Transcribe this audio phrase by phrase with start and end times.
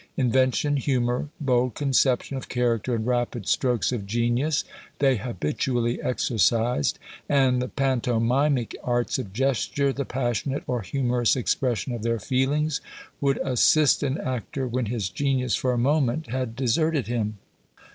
[0.17, 4.63] Invention, humour, bold conception of character, and rapid strokes of genius,
[4.97, 6.97] they habitually exercised
[7.29, 12.81] and the pantomimic arts of gesture, the passionate or humorous expression of their feelings,
[13.21, 17.37] would assist an actor when his genius for a moment had deserted him.